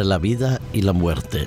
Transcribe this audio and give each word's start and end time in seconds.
la 0.00 0.18
vida 0.18 0.60
y 0.72 0.82
la 0.82 0.92
muerte. 0.92 1.46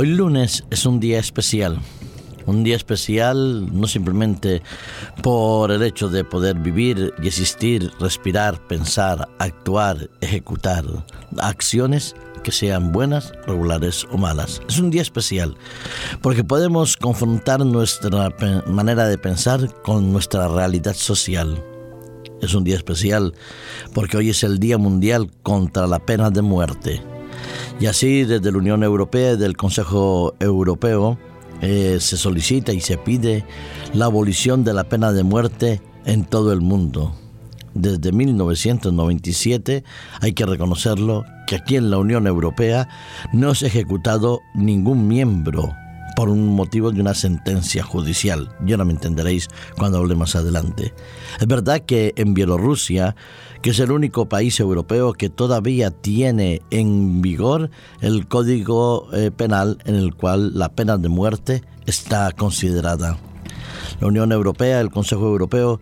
Hoy 0.00 0.06
lunes 0.06 0.64
es 0.70 0.86
un 0.86 0.98
día 0.98 1.18
especial. 1.18 1.78
Un 2.46 2.64
día 2.64 2.74
especial 2.74 3.68
no 3.70 3.86
simplemente 3.86 4.62
por 5.22 5.70
el 5.70 5.82
hecho 5.82 6.08
de 6.08 6.24
poder 6.24 6.58
vivir 6.58 7.12
y 7.22 7.26
existir, 7.26 7.92
respirar, 8.00 8.66
pensar, 8.66 9.28
actuar, 9.38 10.08
ejecutar 10.22 10.86
acciones 11.36 12.16
que 12.42 12.50
sean 12.50 12.92
buenas, 12.92 13.34
regulares 13.46 14.06
o 14.10 14.16
malas. 14.16 14.62
Es 14.70 14.78
un 14.78 14.90
día 14.90 15.02
especial 15.02 15.54
porque 16.22 16.44
podemos 16.44 16.96
confrontar 16.96 17.60
nuestra 17.66 18.34
manera 18.68 19.06
de 19.06 19.18
pensar 19.18 19.70
con 19.82 20.12
nuestra 20.12 20.48
realidad 20.48 20.94
social. 20.94 21.62
Es 22.40 22.54
un 22.54 22.64
día 22.64 22.76
especial 22.76 23.34
porque 23.92 24.16
hoy 24.16 24.30
es 24.30 24.44
el 24.44 24.60
Día 24.60 24.78
Mundial 24.78 25.30
contra 25.42 25.86
la 25.86 25.98
Pena 25.98 26.30
de 26.30 26.40
Muerte. 26.40 27.02
Y 27.80 27.86
así 27.86 28.24
desde 28.24 28.52
la 28.52 28.58
Unión 28.58 28.82
Europea 28.82 29.32
y 29.32 29.36
del 29.36 29.56
Consejo 29.56 30.34
Europeo 30.40 31.18
eh, 31.62 31.98
se 32.00 32.16
solicita 32.16 32.72
y 32.72 32.80
se 32.80 32.98
pide 32.98 33.44
la 33.92 34.06
abolición 34.06 34.64
de 34.64 34.74
la 34.74 34.84
pena 34.84 35.12
de 35.12 35.22
muerte 35.22 35.80
en 36.04 36.24
todo 36.24 36.52
el 36.52 36.60
mundo. 36.60 37.14
Desde 37.74 38.12
1997 38.12 39.84
hay 40.20 40.32
que 40.32 40.46
reconocerlo 40.46 41.24
que 41.46 41.56
aquí 41.56 41.76
en 41.76 41.90
la 41.90 41.98
Unión 41.98 42.26
Europea 42.26 42.88
no 43.32 43.54
se 43.54 43.66
ha 43.66 43.68
ejecutado 43.68 44.40
ningún 44.54 45.06
miembro 45.06 45.74
por 46.16 46.28
un 46.28 46.54
motivo 46.54 46.92
de 46.92 47.00
una 47.00 47.14
sentencia 47.14 47.82
judicial. 47.82 48.54
Ya 48.64 48.76
no 48.76 48.84
me 48.84 48.92
entenderéis 48.92 49.48
cuando 49.76 49.98
hable 49.98 50.14
más 50.14 50.36
adelante. 50.36 50.94
Es 51.40 51.46
verdad 51.46 51.80
que 51.80 52.12
en 52.16 52.34
Bielorrusia, 52.34 53.16
que 53.62 53.70
es 53.70 53.78
el 53.80 53.92
único 53.92 54.28
país 54.28 54.58
europeo 54.60 55.12
que 55.12 55.30
todavía 55.30 55.90
tiene 55.90 56.62
en 56.70 57.22
vigor 57.22 57.70
el 58.00 58.26
código 58.26 59.08
eh, 59.12 59.30
penal 59.30 59.78
en 59.84 59.94
el 59.94 60.14
cual 60.14 60.58
la 60.58 60.70
pena 60.70 60.96
de 60.96 61.08
muerte 61.08 61.62
está 61.86 62.32
considerada. 62.32 63.18
La 64.00 64.06
Unión 64.06 64.32
Europea, 64.32 64.80
el 64.80 64.90
Consejo 64.90 65.26
Europeo, 65.26 65.80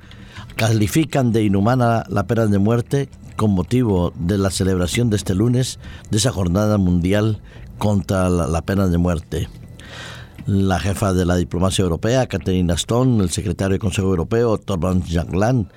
califican 0.56 1.32
de 1.32 1.44
inhumana 1.44 2.04
la 2.08 2.26
pena 2.26 2.46
de 2.46 2.58
muerte 2.58 3.08
con 3.36 3.52
motivo 3.52 4.12
de 4.18 4.38
la 4.38 4.50
celebración 4.50 5.10
de 5.10 5.16
este 5.16 5.34
lunes 5.34 5.78
de 6.10 6.18
esa 6.18 6.32
jornada 6.32 6.78
mundial 6.78 7.40
contra 7.78 8.28
la 8.28 8.62
pena 8.62 8.88
de 8.88 8.98
muerte 8.98 9.48
la 10.48 10.80
jefa 10.80 11.12
de 11.12 11.26
la 11.26 11.36
diplomacia 11.36 11.82
europea, 11.82 12.26
Catherine 12.26 12.72
Aston, 12.72 13.20
el 13.20 13.28
secretario 13.28 13.72
del 13.72 13.80
Consejo 13.80 14.08
Europeo, 14.08 14.56
Torban 14.56 15.02
Jagland, 15.02 15.68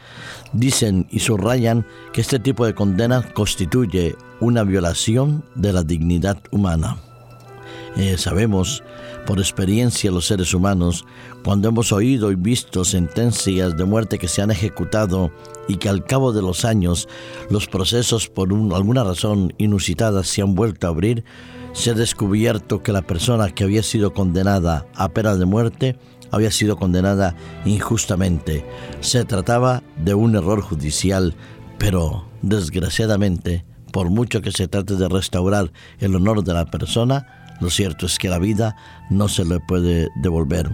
dicen 0.54 1.08
y 1.12 1.20
subrayan 1.20 1.86
que 2.14 2.22
este 2.22 2.40
tipo 2.40 2.66
de 2.66 2.74
condena 2.74 3.22
constituye 3.34 4.16
una 4.40 4.64
violación 4.64 5.44
de 5.56 5.74
la 5.74 5.84
dignidad 5.84 6.42
humana. 6.52 6.96
Eh, 7.98 8.18
sabemos 8.18 8.82
por 9.28 9.40
experiencia 9.40 10.10
los 10.10 10.28
seres 10.28 10.54
humanos, 10.54 11.06
cuando 11.44 11.68
hemos 11.68 11.92
oído 11.92 12.32
y 12.32 12.36
visto 12.36 12.86
sentencias 12.86 13.76
de 13.76 13.84
muerte 13.84 14.18
que 14.20 14.30
se 14.30 14.42
han 14.42 14.52
ejecutado 14.52 15.32
y 15.68 15.76
que 15.76 15.90
al 15.90 16.06
cabo 16.06 16.32
de 16.32 16.42
los 16.42 16.64
años 16.64 17.10
los 17.50 17.68
procesos 17.68 18.30
por 18.30 18.50
alguna 18.74 19.04
razón 19.04 19.54
inusitada 19.58 20.24
se 20.24 20.42
han 20.42 20.56
vuelto 20.56 20.88
a 20.88 20.92
abrir, 20.92 21.26
se 21.74 21.92
ha 21.92 21.94
descubierto 21.94 22.84
que 22.84 22.92
la 22.92 23.02
persona 23.02 23.50
que 23.50 23.64
había 23.64 23.84
sido 23.84 24.14
condenada 24.14 24.86
a 24.96 25.10
pena 25.10 25.36
de 25.36 25.46
muerte 25.46 25.98
había 26.32 26.52
sido 26.52 26.78
condenada 26.78 27.36
injustamente. 27.66 28.66
Se 29.02 29.26
trataba 29.26 29.84
de 29.98 30.14
un 30.14 30.36
error 30.36 30.62
judicial, 30.62 31.36
pero 31.78 32.26
desgraciadamente, 32.42 33.66
por 33.92 34.10
mucho 34.10 34.42
que 34.42 34.52
se 34.52 34.68
trate 34.68 34.96
de 34.96 35.10
restaurar 35.10 35.72
el 36.00 36.16
honor 36.16 36.44
de 36.44 36.54
la 36.54 36.66
persona, 36.66 37.56
lo 37.60 37.70
cierto 37.70 38.06
es 38.06 38.18
que 38.18 38.30
la 38.30 38.40
vida 38.40 38.76
no 39.10 39.28
se 39.28 39.46
le 39.46 39.60
puede 39.60 40.10
devolver. 40.22 40.72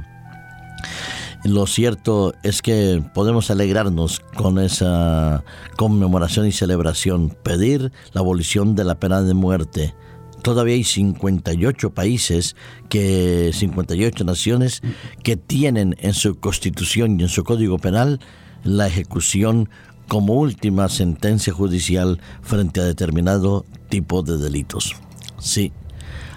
Lo 1.43 1.67
cierto 1.67 2.33
es 2.43 2.61
que 2.61 3.03
podemos 3.13 3.51
alegrarnos 3.51 4.19
con 4.35 4.59
esa 4.59 5.43
conmemoración 5.77 6.47
y 6.47 6.51
celebración, 6.51 7.29
pedir 7.43 7.91
la 8.13 8.21
abolición 8.21 8.75
de 8.75 8.83
la 8.83 8.99
pena 8.99 9.21
de 9.21 9.33
muerte, 9.33 9.95
todavía 10.41 10.75
hay 10.75 10.83
58 10.83 11.89
países, 11.91 12.55
que 12.89 13.51
58 13.53 14.23
naciones 14.23 14.81
que 15.23 15.37
tienen 15.37 15.95
en 15.99 16.13
su 16.13 16.39
constitución 16.39 17.19
y 17.19 17.23
en 17.23 17.29
su 17.29 17.43
código 17.43 17.77
penal 17.77 18.19
la 18.63 18.87
ejecución 18.87 19.69
como 20.07 20.35
última 20.35 20.89
sentencia 20.89 21.53
judicial 21.53 22.19
frente 22.41 22.79
a 22.79 22.85
determinado 22.85 23.65
tipo 23.89 24.23
de 24.23 24.37
delitos. 24.37 24.95
Sí, 25.39 25.71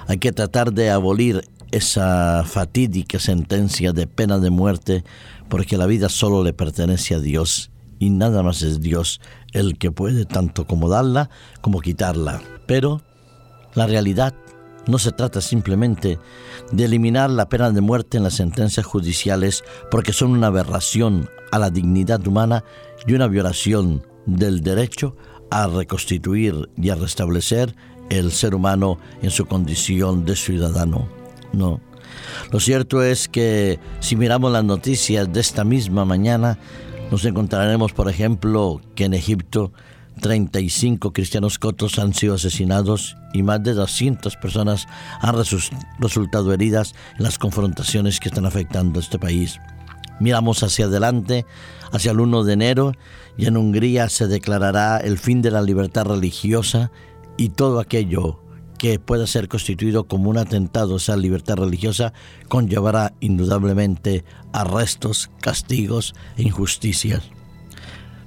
hay 0.06 0.18
que 0.18 0.32
tratar 0.32 0.72
de 0.72 0.90
abolir 0.90 1.48
esa 1.70 2.42
fatídica 2.44 3.18
sentencia 3.18 3.92
de 3.92 4.06
pena 4.06 4.38
de 4.38 4.50
muerte 4.50 5.04
porque 5.48 5.76
la 5.76 5.86
vida 5.86 6.08
solo 6.08 6.42
le 6.42 6.52
pertenece 6.52 7.14
a 7.14 7.20
Dios 7.20 7.70
y 7.98 8.10
nada 8.10 8.42
más 8.42 8.62
es 8.62 8.80
Dios 8.80 9.20
el 9.52 9.78
que 9.78 9.92
puede 9.92 10.24
tanto 10.24 10.66
como 10.66 10.88
darla 10.88 11.30
como 11.60 11.80
quitarla. 11.80 12.40
Pero 12.66 13.02
la 13.74 13.86
realidad 13.86 14.34
no 14.86 14.98
se 14.98 15.12
trata 15.12 15.40
simplemente 15.40 16.18
de 16.72 16.84
eliminar 16.84 17.30
la 17.30 17.48
pena 17.48 17.70
de 17.70 17.80
muerte 17.80 18.16
en 18.16 18.24
las 18.24 18.34
sentencias 18.34 18.86
judiciales 18.86 19.62
porque 19.90 20.12
son 20.12 20.32
una 20.32 20.48
aberración 20.48 21.28
a 21.52 21.58
la 21.58 21.70
dignidad 21.70 22.26
humana 22.26 22.64
y 23.06 23.12
una 23.12 23.28
violación 23.28 24.02
del 24.26 24.62
derecho 24.62 25.16
a 25.50 25.66
reconstituir 25.66 26.70
y 26.76 26.90
a 26.90 26.94
restablecer 26.94 27.74
el 28.08 28.32
ser 28.32 28.54
humano 28.54 28.98
en 29.22 29.30
su 29.30 29.46
condición 29.46 30.24
de 30.24 30.36
ciudadano. 30.36 31.08
No. 31.52 31.80
Lo 32.50 32.60
cierto 32.60 33.02
es 33.02 33.28
que 33.28 33.78
si 34.00 34.16
miramos 34.16 34.52
las 34.52 34.64
noticias 34.64 35.32
de 35.32 35.40
esta 35.40 35.64
misma 35.64 36.04
mañana, 36.04 36.58
nos 37.10 37.24
encontraremos, 37.24 37.92
por 37.92 38.08
ejemplo, 38.08 38.80
que 38.94 39.04
en 39.04 39.14
Egipto 39.14 39.72
35 40.20 41.12
cristianos 41.12 41.58
cotos 41.58 41.98
han 41.98 42.14
sido 42.14 42.34
asesinados 42.34 43.16
y 43.32 43.42
más 43.42 43.62
de 43.62 43.74
200 43.74 44.36
personas 44.36 44.86
han 45.20 45.34
resultado 45.98 46.52
heridas 46.52 46.94
en 47.16 47.24
las 47.24 47.38
confrontaciones 47.38 48.20
que 48.20 48.28
están 48.28 48.46
afectando 48.46 49.00
a 49.00 49.02
este 49.02 49.18
país. 49.18 49.58
Miramos 50.20 50.62
hacia 50.62 50.84
adelante, 50.84 51.46
hacia 51.92 52.12
el 52.12 52.20
1 52.20 52.44
de 52.44 52.52
enero, 52.52 52.92
y 53.36 53.46
en 53.46 53.56
Hungría 53.56 54.08
se 54.08 54.26
declarará 54.28 54.98
el 54.98 55.18
fin 55.18 55.42
de 55.42 55.50
la 55.50 55.62
libertad 55.62 56.04
religiosa 56.04 56.90
y 57.36 57.48
todo 57.48 57.80
aquello 57.80 58.42
que 58.78 58.98
pueda 58.98 59.26
ser 59.26 59.48
constituido 59.48 60.04
como 60.04 60.30
un 60.30 60.38
atentado 60.38 60.94
a 60.94 60.96
esa 60.98 61.16
libertad 61.16 61.56
religiosa 61.56 62.12
conllevará 62.48 63.14
indudablemente 63.20 64.24
arrestos, 64.52 65.30
castigos 65.40 66.14
e 66.36 66.42
injusticias 66.42 67.30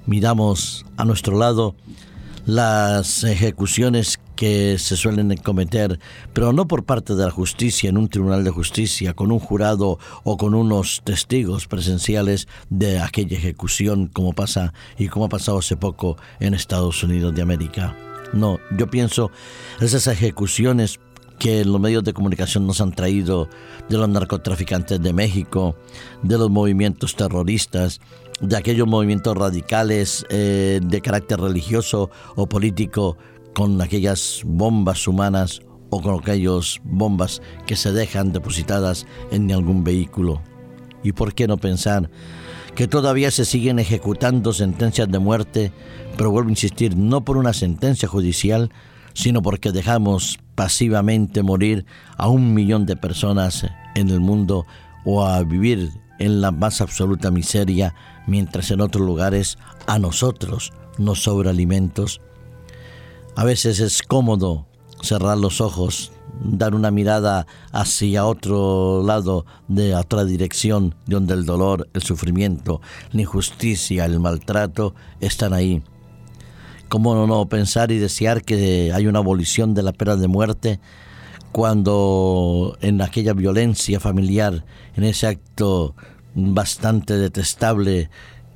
miramos 0.05 0.85
a 0.97 1.05
nuestro 1.05 1.37
lado 1.37 1.75
las 2.45 3.23
ejecuciones 3.23 4.19
que 4.35 4.77
se 4.77 4.97
suelen 4.97 5.35
cometer, 5.37 5.99
pero 6.33 6.51
no 6.51 6.67
por 6.67 6.83
parte 6.83 7.15
de 7.15 7.25
la 7.25 7.31
justicia 7.31 7.89
en 7.89 7.97
un 7.97 8.09
tribunal 8.09 8.43
de 8.43 8.49
justicia, 8.49 9.13
con 9.13 9.31
un 9.31 9.39
jurado 9.39 9.99
o 10.23 10.37
con 10.37 10.53
unos 10.53 11.01
testigos 11.05 11.67
presenciales 11.67 12.47
de 12.69 12.99
aquella 12.99 13.37
ejecución, 13.37 14.07
como 14.07 14.33
pasa 14.33 14.73
y 14.97 15.07
como 15.07 15.25
ha 15.25 15.29
pasado 15.29 15.59
hace 15.59 15.77
poco 15.77 16.17
en 16.39 16.53
Estados 16.53 17.03
Unidos 17.03 17.33
de 17.33 17.41
América. 17.41 17.95
No, 18.33 18.59
yo 18.75 18.89
pienso 18.89 19.31
esas 19.79 20.07
ejecuciones 20.07 20.99
que 21.39 21.65
los 21.65 21.79
medios 21.79 22.03
de 22.03 22.13
comunicación 22.13 22.65
nos 22.65 22.81
han 22.81 22.93
traído 22.93 23.49
de 23.89 23.97
los 23.97 24.09
narcotraficantes 24.09 25.01
de 25.01 25.13
México, 25.13 25.75
de 26.21 26.37
los 26.37 26.49
movimientos 26.49 27.15
terroristas, 27.15 27.99
de 28.43 28.57
aquellos 28.57 28.87
movimientos 28.87 29.35
radicales 29.37 30.25
eh, 30.29 30.81
de 30.83 31.01
carácter 31.01 31.39
religioso 31.39 32.11
o 32.35 32.47
político 32.47 33.17
con 33.53 33.81
aquellas 33.81 34.41
bombas 34.45 35.07
humanas 35.07 35.61
o 35.89 36.01
con 36.01 36.19
aquellas 36.19 36.81
bombas 36.83 37.41
que 37.65 37.77
se 37.77 37.91
dejan 37.93 38.33
depositadas 38.33 39.05
en 39.31 39.51
algún 39.51 39.83
vehículo. 39.83 40.41
¿Y 41.03 41.13
por 41.13 41.33
qué 41.33 41.47
no 41.47 41.57
pensar 41.57 42.09
que 42.75 42.87
todavía 42.87 43.31
se 43.31 43.45
siguen 43.45 43.79
ejecutando 43.79 44.51
sentencias 44.51 45.09
de 45.09 45.19
muerte, 45.19 45.71
pero 46.17 46.31
vuelvo 46.31 46.49
a 46.49 46.53
insistir, 46.53 46.97
no 46.97 47.23
por 47.23 47.37
una 47.37 47.53
sentencia 47.53 48.09
judicial, 48.09 48.71
sino 49.13 49.41
porque 49.41 49.71
dejamos 49.71 50.39
pasivamente 50.55 51.43
morir 51.43 51.85
a 52.17 52.27
un 52.27 52.53
millón 52.53 52.85
de 52.85 52.95
personas 52.95 53.65
en 53.95 54.09
el 54.09 54.19
mundo 54.19 54.65
o 55.05 55.25
a 55.25 55.43
vivir 55.43 55.91
en 56.19 56.41
la 56.41 56.51
más 56.51 56.81
absoluta 56.81 57.31
miseria, 57.31 57.95
mientras 58.27 58.71
en 58.71 58.81
otros 58.81 59.05
lugares 59.05 59.57
a 59.87 59.99
nosotros 59.99 60.71
nos 60.97 61.23
sobra 61.23 61.49
alimentos. 61.49 62.21
A 63.35 63.43
veces 63.43 63.79
es 63.79 64.03
cómodo 64.03 64.67
cerrar 65.01 65.37
los 65.37 65.59
ojos, 65.59 66.11
dar 66.43 66.75
una 66.75 66.91
mirada 66.91 67.45
hacia 67.71 68.25
otro 68.25 69.03
lado, 69.03 69.45
de 69.67 69.95
otra 69.95 70.23
dirección, 70.25 70.95
donde 71.05 71.33
el 71.33 71.45
dolor, 71.45 71.89
el 71.93 72.03
sufrimiento, 72.03 72.81
la 73.11 73.21
injusticia, 73.21 74.05
el 74.05 74.19
maltrato 74.19 74.93
están 75.19 75.53
ahí. 75.53 75.83
¿Cómo 76.89 77.25
no 77.25 77.49
pensar 77.49 77.91
y 77.91 77.97
desear 77.97 78.43
que 78.43 78.91
hay 78.93 79.07
una 79.07 79.19
abolición 79.19 79.73
de 79.73 79.83
la 79.83 79.93
pena 79.93 80.15
de 80.15 80.27
muerte 80.27 80.79
cuando 81.53 82.77
en 82.81 83.01
aquella 83.01 83.33
violencia 83.33 83.99
familiar, 83.99 84.65
en 84.95 85.03
ese 85.03 85.27
acto 85.27 85.95
bastante 86.33 87.15
detestable 87.15 88.09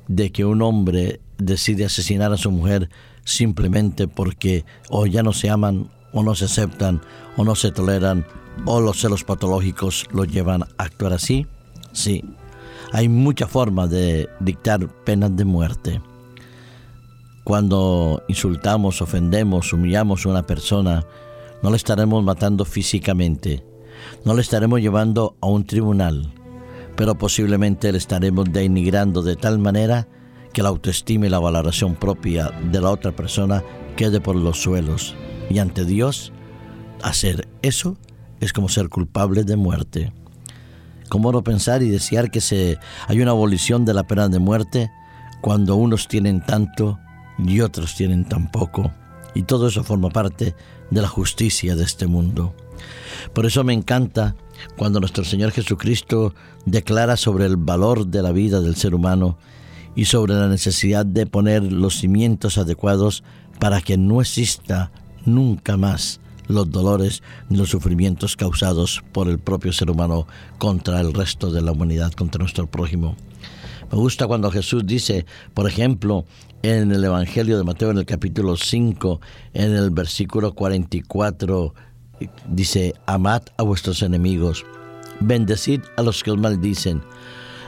de 0.08 0.32
que 0.32 0.44
un 0.44 0.60
hombre 0.62 1.20
decide 1.38 1.84
asesinar 1.84 2.32
a 2.32 2.36
su 2.36 2.50
mujer 2.50 2.90
simplemente 3.24 4.08
porque 4.08 4.64
o 4.90 5.06
ya 5.06 5.22
no 5.22 5.32
se 5.32 5.48
aman 5.48 5.88
o 6.12 6.24
no 6.24 6.34
se 6.34 6.46
aceptan 6.46 7.00
o 7.36 7.44
no 7.44 7.54
se 7.54 7.70
toleran 7.70 8.26
o 8.64 8.80
los 8.80 9.00
celos 9.00 9.22
patológicos 9.22 10.06
lo 10.10 10.24
llevan 10.24 10.64
a 10.64 10.68
actuar 10.78 11.12
así? 11.12 11.46
Sí, 11.92 12.24
hay 12.92 13.08
muchas 13.08 13.48
formas 13.48 13.90
de 13.90 14.28
dictar 14.40 14.88
penas 15.04 15.36
de 15.36 15.44
muerte. 15.44 16.00
Cuando 17.44 18.24
insultamos, 18.26 19.00
ofendemos, 19.00 19.72
humillamos 19.72 20.26
a 20.26 20.30
una 20.30 20.42
persona, 20.42 21.06
no 21.62 21.70
le 21.70 21.76
estaremos 21.76 22.22
matando 22.22 22.64
físicamente, 22.64 23.64
no 24.24 24.34
le 24.34 24.42
estaremos 24.42 24.80
llevando 24.80 25.36
a 25.40 25.46
un 25.46 25.64
tribunal, 25.64 26.32
pero 26.96 27.16
posiblemente 27.16 27.90
le 27.92 27.98
estaremos 27.98 28.52
denigrando 28.52 29.22
de 29.22 29.36
tal 29.36 29.58
manera 29.58 30.08
que 30.52 30.62
la 30.62 30.68
autoestima 30.68 31.26
y 31.26 31.30
la 31.30 31.38
valoración 31.38 31.94
propia 31.94 32.50
de 32.70 32.80
la 32.80 32.90
otra 32.90 33.12
persona 33.12 33.62
quede 33.96 34.20
por 34.20 34.36
los 34.36 34.60
suelos. 34.60 35.14
Y 35.50 35.58
ante 35.58 35.84
Dios, 35.84 36.32
hacer 37.02 37.48
eso 37.62 37.96
es 38.40 38.52
como 38.52 38.68
ser 38.68 38.88
culpable 38.88 39.44
de 39.44 39.56
muerte. 39.56 40.12
¿Cómo 41.08 41.32
no 41.32 41.42
pensar 41.42 41.82
y 41.82 41.88
desear 41.88 42.30
que 42.30 42.40
se 42.40 42.78
hay 43.06 43.20
una 43.20 43.30
abolición 43.30 43.84
de 43.84 43.94
la 43.94 44.06
pena 44.06 44.28
de 44.28 44.38
muerte 44.38 44.90
cuando 45.40 45.76
unos 45.76 46.06
tienen 46.06 46.44
tanto 46.44 46.98
y 47.38 47.60
otros 47.60 47.94
tienen 47.94 48.24
tan 48.24 48.50
poco? 48.50 48.92
Y 49.34 49.42
todo 49.42 49.68
eso 49.68 49.84
forma 49.84 50.10
parte 50.10 50.54
de 50.90 51.02
la 51.02 51.08
justicia 51.08 51.76
de 51.76 51.84
este 51.84 52.06
mundo. 52.06 52.54
Por 53.32 53.46
eso 53.46 53.64
me 53.64 53.72
encanta 53.72 54.36
cuando 54.76 55.00
nuestro 55.00 55.24
Señor 55.24 55.52
Jesucristo 55.52 56.34
declara 56.64 57.16
sobre 57.16 57.46
el 57.46 57.56
valor 57.56 58.06
de 58.06 58.22
la 58.22 58.32
vida 58.32 58.60
del 58.60 58.76
ser 58.76 58.94
humano 58.94 59.38
y 59.94 60.06
sobre 60.06 60.34
la 60.34 60.48
necesidad 60.48 61.04
de 61.04 61.26
poner 61.26 61.72
los 61.72 61.98
cimientos 61.98 62.58
adecuados 62.58 63.24
para 63.58 63.80
que 63.80 63.96
no 63.96 64.20
exista 64.20 64.92
nunca 65.24 65.76
más 65.76 66.20
los 66.46 66.70
dolores 66.70 67.22
ni 67.48 67.58
los 67.58 67.68
sufrimientos 67.68 68.36
causados 68.36 69.02
por 69.12 69.28
el 69.28 69.38
propio 69.38 69.72
ser 69.72 69.90
humano 69.90 70.26
contra 70.58 71.00
el 71.00 71.12
resto 71.12 71.50
de 71.50 71.60
la 71.60 71.72
humanidad, 71.72 72.12
contra 72.12 72.40
nuestro 72.40 72.66
prójimo. 72.66 73.16
Me 73.90 73.98
gusta 73.98 74.26
cuando 74.26 74.50
Jesús 74.50 74.84
dice, 74.86 75.24
por 75.54 75.66
ejemplo, 75.66 76.24
en 76.62 76.92
el 76.92 77.04
Evangelio 77.04 77.56
de 77.56 77.64
Mateo, 77.64 77.90
en 77.90 77.98
el 77.98 78.04
capítulo 78.04 78.56
5, 78.56 79.20
en 79.54 79.74
el 79.74 79.90
versículo 79.90 80.54
44, 80.54 81.74
dice, 82.48 82.94
amad 83.06 83.42
a 83.56 83.62
vuestros 83.62 84.02
enemigos, 84.02 84.66
bendecid 85.20 85.80
a 85.96 86.02
los 86.02 86.22
que 86.22 86.32
os 86.32 86.38
maldicen, 86.38 87.02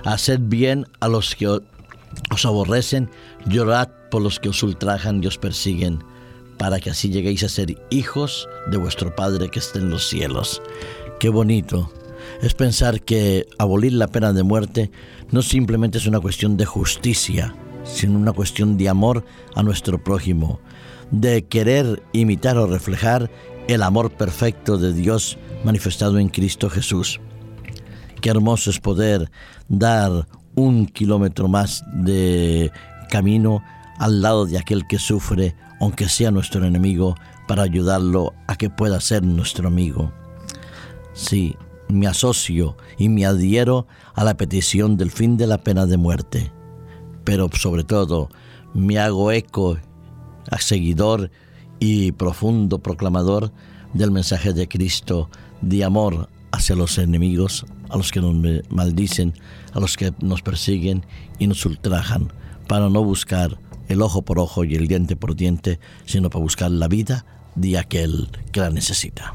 haced 0.05 0.41
bien 0.43 0.87
a 1.01 1.09
los 1.09 1.35
que 1.35 1.49
os 1.49 2.45
aborrecen, 2.45 3.09
llorad 3.47 3.89
por 4.11 4.21
los 4.21 4.39
que 4.39 4.51
os 4.51 4.63
ultrajan 4.63 5.23
y 5.23 5.27
os 5.27 5.39
persiguen 5.39 6.05
para 6.59 6.79
que 6.79 6.91
así 6.91 7.09
lleguéis 7.09 7.43
a 7.43 7.49
ser 7.49 7.75
hijos 7.89 8.47
de 8.71 8.77
vuestro 8.77 9.15
Padre 9.17 9.49
que 9.49 9.61
está 9.61 9.79
en 9.79 9.89
los 9.89 10.07
cielos. 10.07 10.61
Qué 11.19 11.31
bonito 11.31 11.91
es 12.43 12.55
pensar 12.55 13.03
que 13.03 13.47
abolir 13.59 13.93
la 13.93 14.09
pena 14.09 14.33
de 14.33 14.43
muerte 14.43 14.91
no 15.31 15.43
simplemente 15.43 15.99
es 15.99 16.07
una 16.07 16.21
cuestión 16.21 16.57
de 16.57 16.67
justicia, 16.67 17.55
sino 17.85 18.19
una 18.19 18.33
cuestión 18.33 18.77
de 18.77 18.89
amor 18.89 19.25
a 19.55 19.63
nuestro 19.63 20.03
prójimo, 20.03 20.61
de 21.11 21.45
querer 21.45 22.03
imitar 22.13 22.57
o 22.59 22.67
reflejar 22.67 23.31
el 23.69 23.83
amor 23.83 24.11
perfecto 24.11 24.79
de 24.79 24.93
Dios 24.93 25.39
manifestado 25.65 26.19
en 26.19 26.29
Cristo 26.29 26.71
Jesús. 26.71 27.21
Qué 28.21 28.31
hermoso 28.31 28.71
es 28.71 28.81
poder 28.81 29.31
dar 29.69 30.27
un 30.55 30.87
kilómetro 30.87 31.49
más 31.49 31.85
de 31.93 32.71
camino 33.11 33.63
al 33.99 34.23
lado 34.23 34.47
de 34.47 34.59
aquel 34.59 34.87
que 34.87 34.99
sufre 34.99 35.55
aunque 35.81 36.09
sea 36.09 36.31
nuestro 36.31 36.65
enemigo, 36.65 37.17
para 37.49 37.63
ayudarlo 37.63 38.35
a 38.47 38.55
que 38.55 38.71
pueda 38.71 39.01
ser 39.01 39.25
nuestro 39.25 39.67
amigo. 39.67 40.13
Sí, 41.15 41.57
me 41.93 42.07
asocio 42.07 42.77
y 42.99 43.09
me 43.09 43.27
adhiero 43.27 43.87
a 44.15 44.25
la 44.25 44.37
petición 44.37 44.97
del 44.97 45.11
fin 45.11 45.37
de 45.37 45.47
la 45.47 45.59
pena 45.59 45.87
de 45.87 45.97
muerte, 45.97 46.53
pero 47.25 47.49
sobre 47.53 47.85
todo 47.85 48.29
me 48.75 48.99
hago 48.99 49.33
eco, 49.33 49.79
seguidor 50.59 51.31
y 51.79 52.13
profundo 52.13 52.79
proclamador 52.79 53.53
del 53.95 54.11
mensaje 54.11 54.53
de 54.53 54.69
Cristo 54.69 55.31
de 55.61 55.85
amor 55.85 56.29
hacia 56.53 56.77
los 56.77 56.99
enemigos, 56.99 57.67
a 57.89 57.97
los 57.97 58.11
que 58.11 58.21
nos 58.21 58.35
maldicen, 58.71 59.35
a 59.73 59.81
los 59.81 59.97
que 59.97 60.13
nos 60.21 60.43
persiguen 60.43 61.05
y 61.39 61.47
nos 61.47 61.65
ultrajan, 61.65 62.33
para 62.67 62.89
no 62.89 63.03
buscar 63.05 63.59
el 63.89 64.03
ojo 64.03 64.23
por 64.23 64.39
ojo 64.39 64.65
y 64.65 64.75
el 64.75 64.87
diente 64.87 65.17
por 65.17 65.35
diente, 65.35 65.81
sino 66.07 66.31
para 66.31 66.43
buscar 66.43 66.71
la 66.71 66.89
vida 66.89 67.25
de 67.57 67.79
aquel 67.79 68.29
que 68.53 68.61
la 68.61 68.71
necesita. 68.71 69.35